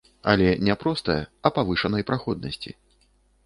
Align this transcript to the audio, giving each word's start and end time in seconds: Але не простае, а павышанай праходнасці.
Але 0.31 0.47
не 0.69 0.75
простае, 0.83 1.19
а 1.49 1.53
павышанай 1.59 2.09
праходнасці. 2.11 2.79